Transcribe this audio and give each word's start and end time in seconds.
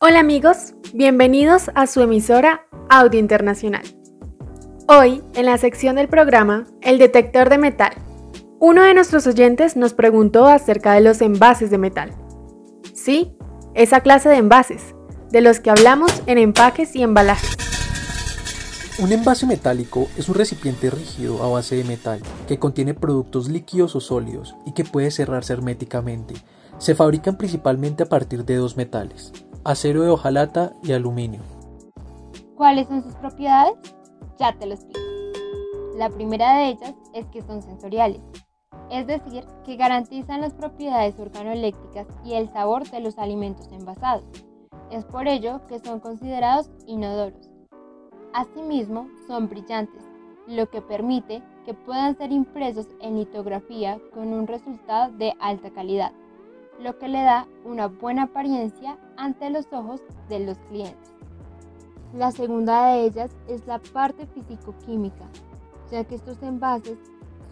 Hola 0.00 0.20
amigos, 0.20 0.74
bienvenidos 0.94 1.72
a 1.74 1.88
su 1.88 2.00
emisora 2.00 2.68
Audio 2.88 3.18
Internacional. 3.18 3.82
Hoy, 4.86 5.24
en 5.34 5.44
la 5.44 5.58
sección 5.58 5.96
del 5.96 6.06
programa 6.06 6.68
El 6.82 6.98
detector 6.98 7.50
de 7.50 7.58
metal, 7.58 7.94
uno 8.60 8.84
de 8.84 8.94
nuestros 8.94 9.26
oyentes 9.26 9.74
nos 9.76 9.94
preguntó 9.94 10.46
acerca 10.46 10.92
de 10.92 11.00
los 11.00 11.20
envases 11.20 11.72
de 11.72 11.78
metal. 11.78 12.12
Sí, 12.94 13.36
esa 13.74 14.00
clase 14.00 14.28
de 14.28 14.36
envases, 14.36 14.94
de 15.32 15.40
los 15.40 15.58
que 15.58 15.70
hablamos 15.70 16.22
en 16.26 16.38
empaques 16.38 16.94
y 16.94 17.02
embalajes. 17.02 17.56
Un 19.00 19.10
envase 19.10 19.46
metálico 19.46 20.06
es 20.16 20.28
un 20.28 20.36
recipiente 20.36 20.90
rígido 20.90 21.42
a 21.42 21.48
base 21.48 21.74
de 21.74 21.82
metal 21.82 22.20
que 22.46 22.60
contiene 22.60 22.94
productos 22.94 23.48
líquidos 23.48 23.96
o 23.96 24.00
sólidos 24.00 24.54
y 24.64 24.74
que 24.74 24.84
puede 24.84 25.10
cerrarse 25.10 25.54
herméticamente. 25.54 26.34
Se 26.78 26.94
fabrican 26.94 27.36
principalmente 27.36 28.04
a 28.04 28.08
partir 28.08 28.44
de 28.44 28.54
dos 28.54 28.76
metales, 28.76 29.32
acero 29.64 30.02
de 30.02 30.10
hojalata 30.10 30.72
y 30.82 30.92
aluminio. 30.92 31.40
¿Cuáles 32.56 32.88
son 32.88 33.02
sus 33.02 33.14
propiedades? 33.14 33.74
Ya 34.38 34.52
te 34.58 34.66
lo 34.66 34.74
explico. 34.74 35.00
La 35.96 36.10
primera 36.10 36.58
de 36.58 36.68
ellas 36.68 36.94
es 37.12 37.26
que 37.26 37.42
son 37.42 37.62
sensoriales, 37.62 38.20
es 38.90 39.06
decir, 39.06 39.44
que 39.64 39.76
garantizan 39.76 40.40
las 40.40 40.54
propiedades 40.54 41.18
organoeléctricas 41.18 42.06
y 42.24 42.34
el 42.34 42.48
sabor 42.48 42.88
de 42.88 43.00
los 43.00 43.18
alimentos 43.18 43.70
envasados. 43.72 44.24
Es 44.90 45.04
por 45.04 45.28
ello 45.28 45.60
que 45.66 45.78
son 45.80 46.00
considerados 46.00 46.70
inodoros. 46.86 47.50
Asimismo, 48.32 49.08
son 49.26 49.48
brillantes, 49.48 50.02
lo 50.46 50.70
que 50.70 50.80
permite 50.80 51.42
que 51.64 51.74
puedan 51.74 52.16
ser 52.16 52.32
impresos 52.32 52.86
en 53.00 53.18
litografía 53.18 54.00
con 54.14 54.32
un 54.32 54.46
resultado 54.46 55.12
de 55.12 55.34
alta 55.40 55.70
calidad, 55.70 56.12
lo 56.80 56.98
que 56.98 57.08
le 57.08 57.22
da 57.22 57.48
una 57.64 57.88
buena 57.88 58.24
apariencia 58.24 58.98
ante 59.16 59.50
los 59.50 59.72
ojos 59.72 60.00
de 60.28 60.40
los 60.40 60.58
clientes. 60.70 61.12
La 62.14 62.30
segunda 62.30 62.86
de 62.86 63.04
ellas 63.04 63.36
es 63.48 63.66
la 63.66 63.78
parte 63.78 64.26
físico-química, 64.26 65.28
ya 65.90 66.04
que 66.04 66.14
estos 66.14 66.42
envases 66.42 66.98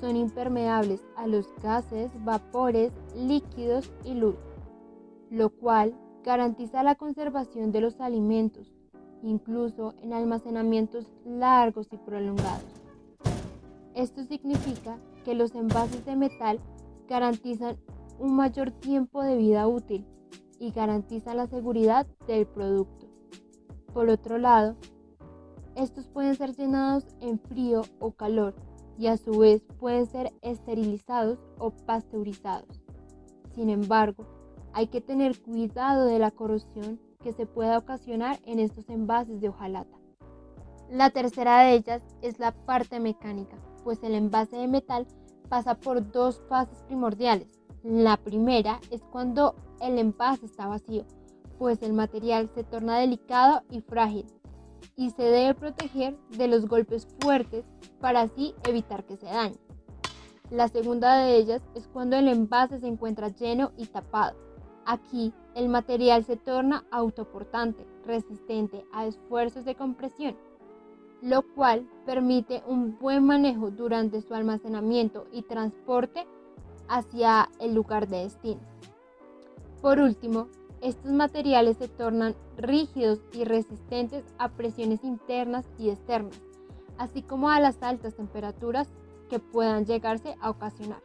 son 0.00 0.16
impermeables 0.16 1.04
a 1.16 1.26
los 1.26 1.52
gases, 1.62 2.10
vapores, 2.24 2.92
líquidos 3.14 3.90
y 4.04 4.14
luz, 4.14 4.36
lo 5.30 5.50
cual 5.50 5.94
garantiza 6.24 6.82
la 6.82 6.94
conservación 6.94 7.72
de 7.72 7.80
los 7.80 8.00
alimentos, 8.00 8.72
incluso 9.22 9.94
en 10.02 10.12
almacenamientos 10.12 11.06
largos 11.24 11.88
y 11.92 11.96
prolongados. 11.96 12.64
Esto 13.94 14.24
significa 14.24 14.98
que 15.24 15.34
los 15.34 15.54
envases 15.54 16.04
de 16.04 16.16
metal 16.16 16.60
garantizan 17.08 17.76
un 18.18 18.34
mayor 18.34 18.70
tiempo 18.70 19.22
de 19.22 19.36
vida 19.36 19.66
útil 19.66 20.06
y 20.58 20.70
garantizan 20.70 21.36
la 21.36 21.46
seguridad 21.46 22.06
del 22.26 22.46
producto. 22.46 23.06
Por 23.92 24.08
otro 24.08 24.38
lado, 24.38 24.76
estos 25.74 26.08
pueden 26.08 26.34
ser 26.34 26.54
llenados 26.54 27.06
en 27.20 27.38
frío 27.38 27.82
o 27.98 28.12
calor 28.12 28.54
y 28.98 29.08
a 29.08 29.16
su 29.16 29.38
vez 29.38 29.62
pueden 29.78 30.06
ser 30.06 30.32
esterilizados 30.42 31.38
o 31.58 31.70
pasteurizados. 31.70 32.82
Sin 33.54 33.68
embargo, 33.70 34.24
hay 34.72 34.88
que 34.88 35.00
tener 35.00 35.40
cuidado 35.40 36.06
de 36.06 36.18
la 36.18 36.30
corrosión 36.30 37.00
que 37.22 37.32
se 37.32 37.46
pueda 37.46 37.78
ocasionar 37.78 38.38
en 38.44 38.58
estos 38.58 38.88
envases 38.88 39.40
de 39.40 39.48
hojalata. 39.48 39.96
La 40.90 41.10
tercera 41.10 41.60
de 41.62 41.74
ellas 41.74 42.02
es 42.22 42.38
la 42.38 42.52
parte 42.52 43.00
mecánica, 43.00 43.56
pues 43.82 44.02
el 44.02 44.14
envase 44.14 44.56
de 44.56 44.68
metal 44.68 45.06
pasa 45.48 45.74
por 45.74 46.10
dos 46.12 46.42
fases 46.48 46.82
primordiales. 46.84 47.55
La 47.88 48.16
primera 48.16 48.80
es 48.90 49.00
cuando 49.12 49.54
el 49.80 49.96
envase 50.00 50.46
está 50.46 50.66
vacío, 50.66 51.04
pues 51.56 51.82
el 51.82 51.92
material 51.92 52.50
se 52.52 52.64
torna 52.64 52.98
delicado 52.98 53.62
y 53.70 53.80
frágil 53.80 54.26
y 54.96 55.10
se 55.10 55.22
debe 55.22 55.54
proteger 55.54 56.18
de 56.30 56.48
los 56.48 56.66
golpes 56.66 57.06
fuertes 57.20 57.64
para 58.00 58.22
así 58.22 58.56
evitar 58.66 59.04
que 59.04 59.16
se 59.16 59.26
dañe. 59.26 59.54
La 60.50 60.66
segunda 60.66 61.18
de 61.18 61.36
ellas 61.36 61.62
es 61.76 61.86
cuando 61.86 62.16
el 62.16 62.26
envase 62.26 62.80
se 62.80 62.88
encuentra 62.88 63.28
lleno 63.28 63.70
y 63.76 63.86
tapado. 63.86 64.36
Aquí 64.84 65.32
el 65.54 65.68
material 65.68 66.24
se 66.24 66.36
torna 66.36 66.84
autoportante, 66.90 67.86
resistente 68.04 68.84
a 68.92 69.06
esfuerzos 69.06 69.64
de 69.64 69.76
compresión, 69.76 70.36
lo 71.22 71.42
cual 71.54 71.88
permite 72.04 72.64
un 72.66 72.98
buen 72.98 73.22
manejo 73.24 73.70
durante 73.70 74.22
su 74.22 74.34
almacenamiento 74.34 75.28
y 75.30 75.42
transporte 75.42 76.26
hacia 76.88 77.48
el 77.60 77.74
lugar 77.74 78.08
de 78.08 78.24
destino. 78.24 78.60
Por 79.80 79.98
último, 79.98 80.48
estos 80.80 81.10
materiales 81.10 81.78
se 81.78 81.88
tornan 81.88 82.34
rígidos 82.56 83.20
y 83.32 83.44
resistentes 83.44 84.24
a 84.38 84.48
presiones 84.50 85.04
internas 85.04 85.66
y 85.78 85.90
externas, 85.90 86.40
así 86.98 87.22
como 87.22 87.50
a 87.50 87.60
las 87.60 87.82
altas 87.82 88.14
temperaturas 88.14 88.88
que 89.28 89.38
puedan 89.38 89.86
llegarse 89.86 90.36
a 90.40 90.50
ocasionar. 90.50 91.02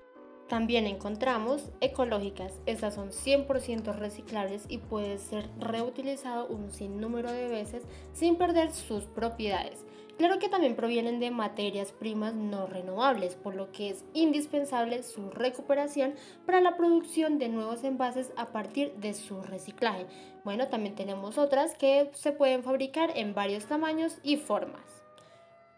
También 0.51 0.85
encontramos 0.85 1.69
ecológicas, 1.79 2.51
estas 2.65 2.95
son 2.95 3.11
100% 3.11 3.95
reciclables 3.95 4.65
y 4.67 4.79
puede 4.79 5.17
ser 5.17 5.47
reutilizado 5.57 6.45
un 6.47 6.71
sinnúmero 6.71 7.31
de 7.31 7.47
veces 7.47 7.83
sin 8.11 8.35
perder 8.35 8.73
sus 8.73 9.05
propiedades. 9.05 9.85
Claro 10.17 10.39
que 10.39 10.49
también 10.49 10.75
provienen 10.75 11.21
de 11.21 11.31
materias 11.31 11.93
primas 11.93 12.33
no 12.33 12.67
renovables, 12.67 13.35
por 13.35 13.55
lo 13.55 13.71
que 13.71 13.91
es 13.91 14.03
indispensable 14.13 15.03
su 15.03 15.29
recuperación 15.29 16.15
para 16.45 16.59
la 16.59 16.75
producción 16.75 17.39
de 17.39 17.47
nuevos 17.47 17.85
envases 17.85 18.33
a 18.35 18.51
partir 18.51 18.91
de 18.95 19.13
su 19.13 19.41
reciclaje. 19.41 20.05
Bueno, 20.43 20.67
también 20.67 20.95
tenemos 20.95 21.37
otras 21.37 21.75
que 21.75 22.11
se 22.13 22.33
pueden 22.33 22.61
fabricar 22.61 23.13
en 23.15 23.33
varios 23.33 23.67
tamaños 23.67 24.17
y 24.21 24.35
formas. 24.35 25.05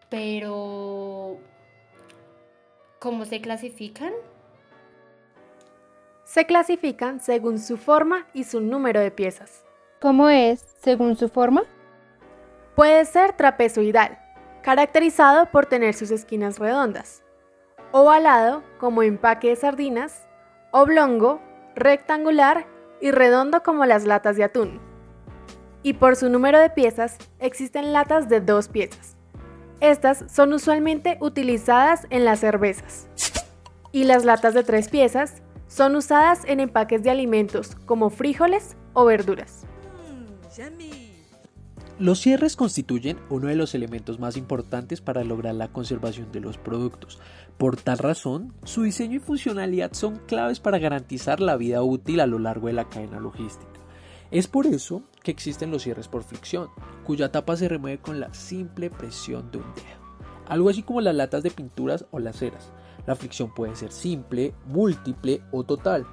Pero, 0.08 1.38
¿cómo 2.98 3.24
se 3.24 3.40
clasifican? 3.40 4.12
Se 6.24 6.46
clasifican 6.46 7.20
según 7.20 7.58
su 7.58 7.76
forma 7.76 8.26
y 8.32 8.44
su 8.44 8.60
número 8.60 9.00
de 9.00 9.10
piezas. 9.10 9.62
¿Cómo 10.00 10.30
es 10.30 10.60
según 10.82 11.16
su 11.16 11.28
forma? 11.28 11.64
Puede 12.74 13.04
ser 13.04 13.34
trapezoidal, 13.34 14.18
caracterizado 14.62 15.50
por 15.50 15.66
tener 15.66 15.94
sus 15.94 16.10
esquinas 16.10 16.58
redondas, 16.58 17.22
ovalado 17.92 18.64
como 18.78 19.02
empaque 19.02 19.50
de 19.50 19.56
sardinas, 19.56 20.26
oblongo, 20.72 21.40
rectangular 21.76 22.66
y 23.00 23.10
redondo 23.10 23.62
como 23.62 23.84
las 23.84 24.04
latas 24.04 24.36
de 24.36 24.44
atún. 24.44 24.80
Y 25.82 25.92
por 25.92 26.16
su 26.16 26.30
número 26.30 26.58
de 26.58 26.70
piezas, 26.70 27.18
existen 27.38 27.92
latas 27.92 28.30
de 28.30 28.40
dos 28.40 28.68
piezas. 28.68 29.16
Estas 29.80 30.24
son 30.32 30.54
usualmente 30.54 31.18
utilizadas 31.20 32.06
en 32.08 32.24
las 32.24 32.40
cervezas. 32.40 33.08
Y 33.92 34.04
las 34.04 34.24
latas 34.24 34.54
de 34.54 34.64
tres 34.64 34.88
piezas 34.88 35.43
son 35.68 35.96
usadas 35.96 36.42
en 36.46 36.60
empaques 36.60 37.02
de 37.02 37.10
alimentos 37.10 37.76
como 37.86 38.10
frijoles 38.10 38.76
o 38.92 39.04
verduras. 39.04 39.66
Los 41.98 42.18
cierres 42.18 42.56
constituyen 42.56 43.18
uno 43.30 43.46
de 43.46 43.54
los 43.54 43.74
elementos 43.74 44.18
más 44.18 44.36
importantes 44.36 45.00
para 45.00 45.22
lograr 45.22 45.54
la 45.54 45.68
conservación 45.68 46.32
de 46.32 46.40
los 46.40 46.58
productos. 46.58 47.20
Por 47.56 47.76
tal 47.76 47.98
razón, 47.98 48.52
su 48.64 48.82
diseño 48.82 49.16
y 49.16 49.20
funcionalidad 49.20 49.92
son 49.92 50.16
claves 50.26 50.58
para 50.58 50.78
garantizar 50.78 51.38
la 51.38 51.56
vida 51.56 51.82
útil 51.82 52.18
a 52.18 52.26
lo 52.26 52.40
largo 52.40 52.66
de 52.66 52.72
la 52.72 52.88
cadena 52.88 53.20
logística. 53.20 53.80
Es 54.32 54.48
por 54.48 54.66
eso 54.66 55.04
que 55.22 55.30
existen 55.30 55.70
los 55.70 55.84
cierres 55.84 56.08
por 56.08 56.24
fricción, 56.24 56.68
cuya 57.04 57.30
tapa 57.30 57.56
se 57.56 57.68
remueve 57.68 57.98
con 57.98 58.18
la 58.18 58.34
simple 58.34 58.90
presión 58.90 59.52
de 59.52 59.58
un 59.58 59.74
dedo. 59.74 60.04
Algo 60.48 60.70
así 60.70 60.82
como 60.82 61.00
las 61.00 61.14
latas 61.14 61.44
de 61.44 61.52
pinturas 61.52 62.06
o 62.10 62.18
las 62.18 62.38
ceras. 62.38 62.72
La 63.06 63.14
fricción 63.14 63.52
puede 63.54 63.76
ser 63.76 63.92
simple, 63.92 64.54
múltiple 64.66 65.42
o 65.52 65.64
total. 65.64 66.06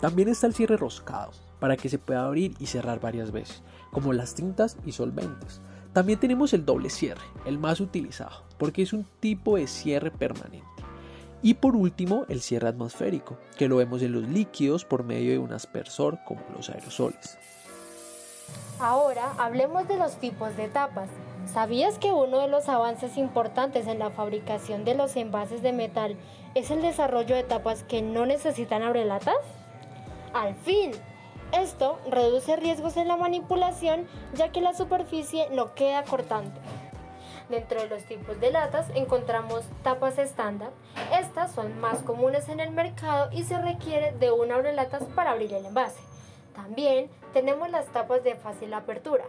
También 0.00 0.28
está 0.28 0.46
el 0.46 0.54
cierre 0.54 0.76
roscado, 0.76 1.32
para 1.58 1.76
que 1.76 1.88
se 1.88 1.98
pueda 1.98 2.24
abrir 2.24 2.54
y 2.58 2.66
cerrar 2.66 3.00
varias 3.00 3.32
veces 3.32 3.62
como 3.90 4.12
las 4.12 4.34
tintas 4.34 4.76
y 4.84 4.92
solventes. 4.92 5.60
También 5.92 6.20
tenemos 6.20 6.52
el 6.52 6.64
doble 6.64 6.90
cierre, 6.90 7.24
el 7.44 7.58
más 7.58 7.80
utilizado, 7.80 8.44
porque 8.58 8.82
es 8.82 8.92
un 8.92 9.06
tipo 9.20 9.56
de 9.56 9.66
cierre 9.66 10.10
permanente. 10.10 10.66
Y 11.42 11.54
por 11.54 11.76
último, 11.76 12.24
el 12.28 12.40
cierre 12.40 12.68
atmosférico, 12.68 13.38
que 13.56 13.68
lo 13.68 13.76
vemos 13.76 14.02
en 14.02 14.12
los 14.12 14.24
líquidos 14.24 14.84
por 14.84 15.04
medio 15.04 15.30
de 15.30 15.38
un 15.38 15.52
aspersor 15.52 16.18
como 16.26 16.42
los 16.54 16.68
aerosoles. 16.68 17.38
Ahora 18.80 19.32
hablemos 19.38 19.86
de 19.88 19.96
los 19.96 20.16
tipos 20.16 20.56
de 20.56 20.68
tapas. 20.68 21.08
¿Sabías 21.52 21.98
que 21.98 22.12
uno 22.12 22.40
de 22.40 22.48
los 22.48 22.68
avances 22.68 23.16
importantes 23.16 23.86
en 23.86 23.98
la 23.98 24.10
fabricación 24.10 24.84
de 24.84 24.94
los 24.94 25.16
envases 25.16 25.62
de 25.62 25.72
metal 25.72 26.14
es 26.54 26.70
el 26.70 26.82
desarrollo 26.82 27.34
de 27.34 27.42
tapas 27.42 27.84
que 27.84 28.02
no 28.02 28.26
necesitan 28.26 28.82
abrelatas? 28.82 29.34
Al 30.34 30.54
fin, 30.56 30.92
esto 31.52 31.98
reduce 32.10 32.54
riesgos 32.56 32.98
en 32.98 33.08
la 33.08 33.16
manipulación 33.16 34.06
ya 34.34 34.52
que 34.52 34.60
la 34.60 34.74
superficie 34.74 35.48
no 35.50 35.74
queda 35.74 36.04
cortante. 36.04 36.60
Dentro 37.48 37.80
de 37.80 37.88
los 37.88 38.04
tipos 38.04 38.38
de 38.40 38.52
latas 38.52 38.90
encontramos 38.94 39.64
tapas 39.82 40.18
estándar. 40.18 40.68
Estas 41.18 41.52
son 41.52 41.80
más 41.80 42.00
comunes 42.00 42.50
en 42.50 42.60
el 42.60 42.72
mercado 42.72 43.30
y 43.32 43.44
se 43.44 43.58
requiere 43.58 44.12
de 44.12 44.30
una 44.30 44.56
abrelatas 44.56 45.04
para 45.14 45.30
abrir 45.30 45.54
el 45.54 45.64
envase. 45.64 46.00
También 46.54 47.08
tenemos 47.32 47.70
las 47.70 47.86
tapas 47.86 48.22
de 48.22 48.34
fácil 48.34 48.74
apertura. 48.74 49.24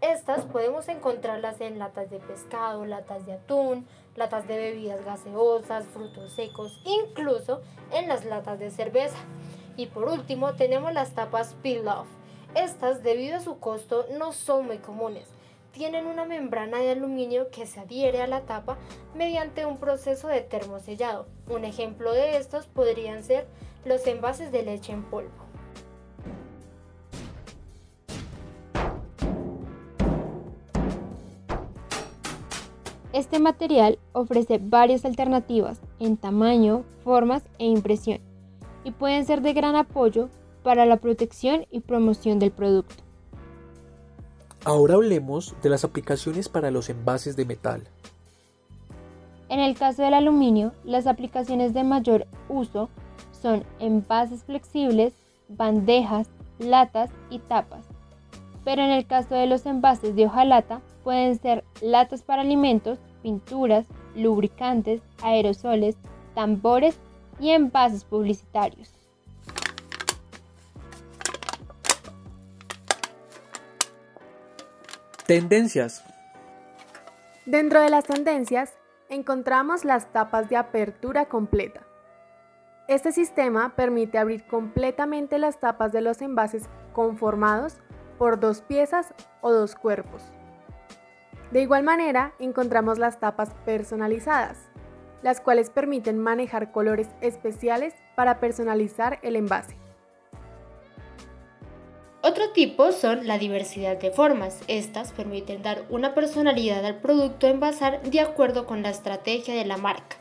Estas 0.00 0.44
podemos 0.44 0.88
encontrarlas 0.88 1.60
en 1.60 1.78
latas 1.78 2.10
de 2.10 2.18
pescado, 2.18 2.84
latas 2.84 3.24
de 3.26 3.34
atún, 3.34 3.86
latas 4.16 4.46
de 4.46 4.56
bebidas 4.56 5.04
gaseosas, 5.04 5.86
frutos 5.86 6.32
secos, 6.32 6.80
incluso 6.84 7.62
en 7.92 8.08
las 8.08 8.24
latas 8.24 8.58
de 8.58 8.70
cerveza. 8.70 9.16
Y 9.76 9.86
por 9.86 10.08
último 10.08 10.54
tenemos 10.54 10.92
las 10.92 11.14
tapas 11.14 11.54
peel-off. 11.62 12.06
Estas, 12.54 13.02
debido 13.02 13.36
a 13.36 13.40
su 13.40 13.58
costo, 13.58 14.06
no 14.18 14.32
son 14.32 14.66
muy 14.66 14.78
comunes. 14.78 15.28
Tienen 15.72 16.06
una 16.06 16.24
membrana 16.24 16.78
de 16.78 16.90
aluminio 16.90 17.50
que 17.50 17.66
se 17.66 17.80
adhiere 17.80 18.22
a 18.22 18.28
la 18.28 18.42
tapa 18.42 18.78
mediante 19.14 19.66
un 19.66 19.78
proceso 19.78 20.28
de 20.28 20.40
termosellado. 20.40 21.26
Un 21.48 21.64
ejemplo 21.64 22.12
de 22.12 22.36
estos 22.36 22.66
podrían 22.66 23.24
ser 23.24 23.48
los 23.84 24.06
envases 24.06 24.52
de 24.52 24.62
leche 24.62 24.92
en 24.92 25.02
polvo. 25.02 25.43
Este 33.14 33.38
material 33.38 34.00
ofrece 34.12 34.58
varias 34.60 35.04
alternativas 35.04 35.80
en 36.00 36.16
tamaño, 36.16 36.82
formas 37.04 37.44
e 37.60 37.64
impresión 37.64 38.18
y 38.82 38.90
pueden 38.90 39.24
ser 39.24 39.40
de 39.40 39.52
gran 39.52 39.76
apoyo 39.76 40.30
para 40.64 40.84
la 40.84 40.96
protección 40.96 41.64
y 41.70 41.78
promoción 41.78 42.40
del 42.40 42.50
producto. 42.50 43.04
Ahora 44.64 44.94
hablemos 44.94 45.54
de 45.62 45.68
las 45.68 45.84
aplicaciones 45.84 46.48
para 46.48 46.72
los 46.72 46.90
envases 46.90 47.36
de 47.36 47.44
metal. 47.44 47.84
En 49.48 49.60
el 49.60 49.76
caso 49.76 50.02
del 50.02 50.14
aluminio, 50.14 50.72
las 50.82 51.06
aplicaciones 51.06 51.72
de 51.72 51.84
mayor 51.84 52.26
uso 52.48 52.88
son 53.30 53.62
envases 53.78 54.42
flexibles, 54.42 55.14
bandejas, 55.48 56.28
latas 56.58 57.12
y 57.30 57.38
tapas. 57.38 57.84
Pero 58.64 58.82
en 58.82 58.90
el 58.90 59.06
caso 59.06 59.36
de 59.36 59.46
los 59.46 59.66
envases 59.66 60.16
de 60.16 60.26
hojalata, 60.26 60.80
pueden 61.04 61.38
ser 61.38 61.64
latas 61.82 62.22
para 62.22 62.42
alimentos, 62.42 62.98
pinturas, 63.22 63.86
lubricantes, 64.16 65.02
aerosoles, 65.22 65.96
tambores 66.34 66.98
y 67.38 67.50
envases 67.50 68.04
publicitarios. 68.04 68.90
Tendencias. 75.26 76.04
Dentro 77.46 77.80
de 77.80 77.90
las 77.90 78.04
tendencias 78.04 78.74
encontramos 79.08 79.84
las 79.84 80.12
tapas 80.12 80.48
de 80.48 80.56
apertura 80.56 81.26
completa. 81.26 81.82
Este 82.88 83.12
sistema 83.12 83.74
permite 83.76 84.18
abrir 84.18 84.46
completamente 84.46 85.38
las 85.38 85.60
tapas 85.60 85.92
de 85.92 86.02
los 86.02 86.20
envases 86.20 86.64
conformados 86.92 87.76
por 88.18 88.38
dos 88.38 88.60
piezas 88.60 89.14
o 89.40 89.50
dos 89.50 89.74
cuerpos. 89.74 90.22
De 91.54 91.62
igual 91.62 91.84
manera, 91.84 92.34
encontramos 92.40 92.98
las 92.98 93.20
tapas 93.20 93.50
personalizadas, 93.64 94.58
las 95.22 95.40
cuales 95.40 95.70
permiten 95.70 96.18
manejar 96.18 96.72
colores 96.72 97.06
especiales 97.20 97.94
para 98.16 98.40
personalizar 98.40 99.20
el 99.22 99.36
envase. 99.36 99.76
Otro 102.22 102.50
tipo 102.50 102.90
son 102.90 103.28
la 103.28 103.38
diversidad 103.38 103.96
de 103.98 104.10
formas. 104.10 104.62
Estas 104.66 105.12
permiten 105.12 105.62
dar 105.62 105.84
una 105.90 106.12
personalidad 106.12 106.84
al 106.84 106.96
producto 106.96 107.46
a 107.46 107.50
envasar 107.50 108.02
de 108.02 108.18
acuerdo 108.18 108.66
con 108.66 108.82
la 108.82 108.90
estrategia 108.90 109.54
de 109.54 109.64
la 109.64 109.76
marca. 109.76 110.16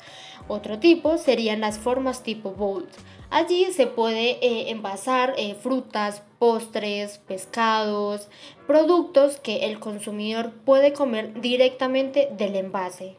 Otro 0.48 0.78
tipo 0.78 1.18
serían 1.18 1.62
las 1.62 1.80
formas 1.80 2.22
tipo 2.22 2.52
bold. 2.52 2.92
Allí 3.36 3.66
se 3.74 3.88
puede 3.88 4.34
eh, 4.46 4.70
envasar 4.70 5.34
eh, 5.38 5.56
frutas, 5.56 6.22
postres, 6.38 7.18
pescados, 7.18 8.30
productos 8.68 9.40
que 9.40 9.66
el 9.66 9.80
consumidor 9.80 10.52
puede 10.52 10.94
comer 10.94 11.42
directamente 11.42 12.30
del 12.38 12.56
envase. 12.56 13.18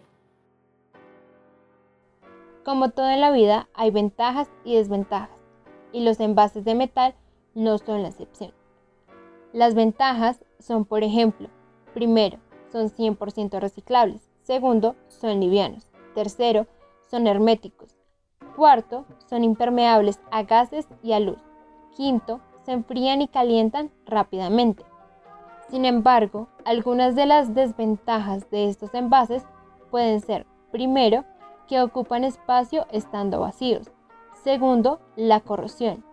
Como 2.64 2.90
todo 2.90 3.08
en 3.08 3.20
la 3.20 3.32
vida, 3.32 3.68
hay 3.74 3.90
ventajas 3.90 4.48
y 4.64 4.76
desventajas, 4.76 5.36
y 5.90 6.04
los 6.04 6.20
envases 6.20 6.64
de 6.64 6.76
metal 6.76 7.16
no 7.54 7.78
son 7.78 8.02
la 8.02 8.10
excepción. 8.10 8.52
Las 9.52 9.74
ventajas 9.74 10.44
son, 10.60 10.84
por 10.84 11.02
ejemplo, 11.02 11.48
primero, 11.92 12.38
son 12.70 12.88
100% 12.88 13.58
reciclables, 13.58 14.22
segundo, 14.44 14.94
son 15.08 15.40
livianos, 15.40 15.88
tercero, 16.14 16.68
son 17.10 17.26
herméticos, 17.26 17.93
Cuarto, 18.56 19.04
son 19.28 19.44
impermeables 19.44 20.20
a 20.30 20.42
gases 20.44 20.86
y 21.02 21.12
a 21.12 21.20
luz. 21.20 21.38
Quinto, 21.96 22.40
se 22.64 22.72
enfrían 22.72 23.20
y 23.22 23.28
calientan 23.28 23.90
rápidamente. 24.06 24.84
Sin 25.68 25.84
embargo, 25.84 26.48
algunas 26.64 27.14
de 27.16 27.26
las 27.26 27.54
desventajas 27.54 28.48
de 28.50 28.68
estos 28.68 28.94
envases 28.94 29.44
pueden 29.90 30.20
ser, 30.20 30.46
primero, 30.70 31.24
que 31.68 31.80
ocupan 31.80 32.24
espacio 32.24 32.86
estando 32.90 33.40
vacíos. 33.40 33.90
Segundo, 34.42 35.00
la 35.16 35.40
corrosión. 35.40 36.04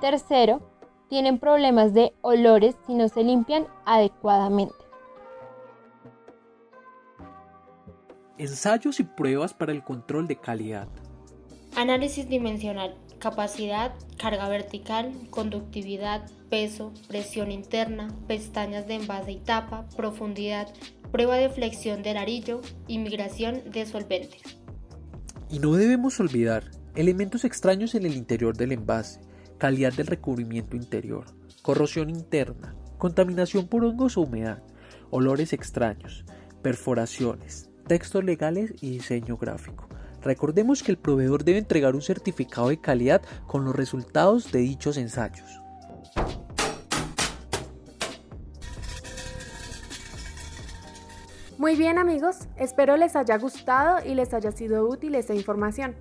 Tercero, 0.00 0.62
tienen 1.08 1.38
problemas 1.38 1.94
de 1.94 2.14
olores 2.22 2.76
si 2.86 2.94
no 2.94 3.08
se 3.08 3.22
limpian 3.22 3.66
adecuadamente. 3.84 4.74
Ensayos 8.38 9.00
y 9.00 9.04
pruebas 9.04 9.54
para 9.54 9.72
el 9.72 9.82
control 9.82 10.26
de 10.26 10.36
calidad. 10.36 10.88
Análisis 11.76 12.26
dimensional, 12.26 12.94
capacidad, 13.18 13.92
carga 14.16 14.48
vertical, 14.48 15.12
conductividad, 15.28 16.26
peso, 16.48 16.90
presión 17.06 17.50
interna, 17.50 18.08
pestañas 18.26 18.86
de 18.86 18.94
envase 18.94 19.32
y 19.32 19.40
tapa, 19.40 19.86
profundidad, 19.94 20.72
prueba 21.12 21.36
de 21.36 21.50
flexión 21.50 22.02
del 22.02 22.16
arillo 22.16 22.62
y 22.88 22.96
migración 22.96 23.60
de 23.70 23.84
solventes. 23.84 24.40
Y 25.50 25.58
no 25.58 25.74
debemos 25.74 26.18
olvidar 26.18 26.64
elementos 26.94 27.44
extraños 27.44 27.94
en 27.94 28.06
el 28.06 28.16
interior 28.16 28.56
del 28.56 28.72
envase, 28.72 29.20
calidad 29.58 29.92
del 29.92 30.06
recubrimiento 30.06 30.76
interior, 30.76 31.26
corrosión 31.60 32.08
interna, 32.08 32.74
contaminación 32.96 33.68
por 33.68 33.84
hongos 33.84 34.16
o 34.16 34.22
humedad, 34.22 34.62
olores 35.10 35.52
extraños, 35.52 36.24
perforaciones, 36.62 37.68
textos 37.86 38.24
legales 38.24 38.72
y 38.80 38.92
diseño 38.92 39.36
gráfico. 39.36 39.90
Recordemos 40.26 40.82
que 40.82 40.90
el 40.90 40.98
proveedor 40.98 41.44
debe 41.44 41.58
entregar 41.58 41.94
un 41.94 42.02
certificado 42.02 42.70
de 42.70 42.80
calidad 42.80 43.22
con 43.46 43.64
los 43.64 43.76
resultados 43.76 44.50
de 44.50 44.58
dichos 44.58 44.96
ensayos. 44.96 45.60
Muy 51.58 51.76
bien 51.76 51.96
amigos, 51.98 52.48
espero 52.56 52.96
les 52.96 53.14
haya 53.14 53.38
gustado 53.38 54.04
y 54.04 54.16
les 54.16 54.34
haya 54.34 54.50
sido 54.50 54.88
útil 54.88 55.14
esta 55.14 55.32
información. 55.32 55.94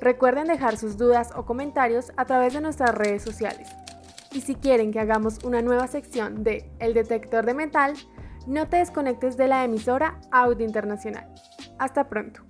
Recuerden 0.00 0.46
dejar 0.46 0.78
sus 0.78 0.96
dudas 0.96 1.28
o 1.36 1.44
comentarios 1.44 2.12
a 2.16 2.24
través 2.24 2.54
de 2.54 2.62
nuestras 2.62 2.94
redes 2.94 3.22
sociales. 3.22 3.68
Y 4.32 4.40
si 4.40 4.54
quieren 4.54 4.90
que 4.90 5.00
hagamos 5.00 5.44
una 5.44 5.60
nueva 5.60 5.86
sección 5.86 6.42
de 6.44 6.70
El 6.78 6.94
detector 6.94 7.44
de 7.44 7.52
metal, 7.52 7.92
no 8.46 8.68
te 8.68 8.78
desconectes 8.78 9.36
de 9.36 9.48
la 9.48 9.64
emisora 9.64 10.18
Audio 10.30 10.64
Internacional. 10.64 11.28
Hasta 11.78 12.08
pronto. 12.08 12.45